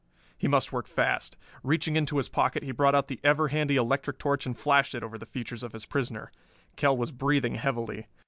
[0.35, 1.37] He must work fast.
[1.61, 5.03] Reaching into his pocket he brought out the ever handy electric torch and flashed it
[5.03, 6.31] over the features of his prisoner.
[6.75, 8.07] Kell was breathing heavily.